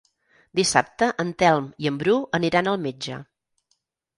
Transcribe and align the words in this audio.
Dissabte 0.59 1.09
en 1.23 1.33
Telm 1.43 1.67
i 1.85 1.91
en 1.91 1.99
Bru 2.01 2.15
aniran 2.39 2.73
al 2.73 2.81
metge. 2.87 3.21